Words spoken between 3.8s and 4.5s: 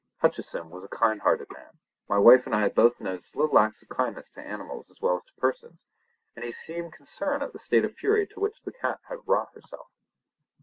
of kindness to